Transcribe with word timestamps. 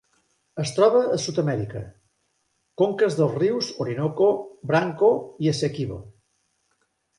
Es 0.61 0.69
troba 0.77 1.01
a 1.17 1.19
Sud-amèrica: 1.23 1.81
conques 2.83 3.19
dels 3.21 3.37
rius 3.43 3.69
Orinoco, 3.87 4.33
Branco 4.75 5.13
i 5.47 5.55
Essequibo. 5.55 6.03